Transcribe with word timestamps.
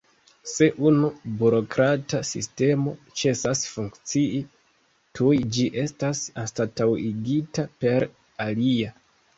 Se 0.51 0.67
unu 0.91 1.09
burokrata 1.41 2.21
sistemo 2.31 2.95
ĉesas 3.21 3.61
funkcii, 3.75 4.41
tuj 5.21 5.39
ĝi 5.59 5.69
estas 5.85 6.27
anstataŭigita 6.47 7.71
per 7.85 8.11
alia. 8.51 8.97